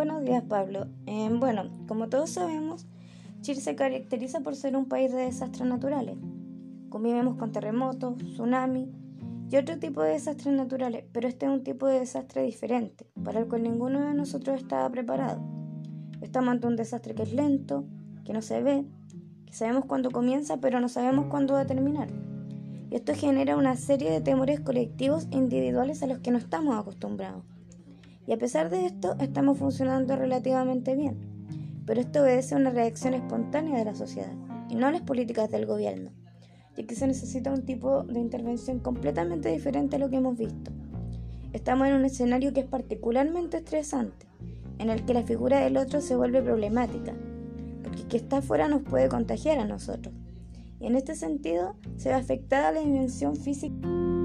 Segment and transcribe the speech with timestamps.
[0.00, 0.86] buenos días, Pablo.
[1.04, 2.86] Eh, bueno, como todos sabemos,
[3.42, 6.16] Chile se caracteriza por ser un país de desastres naturales.
[6.88, 8.88] Convivimos con terremotos, tsunamis
[9.50, 13.40] y otro tipo de desastres naturales, pero este es un tipo de desastre diferente, para
[13.40, 15.42] el cual ninguno de nosotros estaba preparado.
[16.22, 17.84] Estamos ante un desastre que es lento,
[18.24, 18.86] que no se ve,
[19.44, 22.08] que sabemos cuándo comienza, pero no sabemos cuándo va a terminar.
[22.90, 26.74] Y esto genera una serie de temores colectivos e individuales a los que no estamos
[26.78, 27.44] acostumbrados.
[28.26, 31.18] Y a pesar de esto, estamos funcionando relativamente bien.
[31.86, 34.32] Pero esto obedece a una reacción espontánea de la sociedad
[34.68, 36.12] y no a las políticas del gobierno,
[36.76, 40.70] ya que se necesita un tipo de intervención completamente diferente a lo que hemos visto.
[41.52, 44.26] Estamos en un escenario que es particularmente estresante,
[44.78, 47.12] en el que la figura del otro se vuelve problemática,
[47.82, 50.14] porque que está afuera nos puede contagiar a nosotros.
[50.78, 54.19] Y en este sentido se ve afectada la dimensión física.